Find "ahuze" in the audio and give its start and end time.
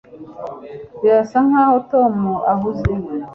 2.53-2.91